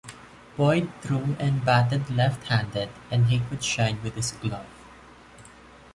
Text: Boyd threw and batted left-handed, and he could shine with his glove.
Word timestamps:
Boyd 0.57 0.89
threw 1.03 1.35
and 1.37 1.63
batted 1.63 2.09
left-handed, 2.09 2.89
and 3.11 3.27
he 3.27 3.37
could 3.39 3.63
shine 3.63 4.01
with 4.01 4.15
his 4.15 4.31
glove. 4.31 4.65